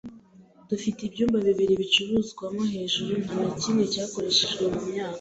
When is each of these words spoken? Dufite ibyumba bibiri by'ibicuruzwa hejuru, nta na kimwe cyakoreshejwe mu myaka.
Dufite 0.69 0.99
ibyumba 1.03 1.37
bibiri 1.47 1.65
by'ibicuruzwa 1.73 2.45
hejuru, 2.73 3.11
nta 3.25 3.35
na 3.43 3.49
kimwe 3.61 3.83
cyakoreshejwe 3.93 4.63
mu 4.73 4.81
myaka. 4.89 5.09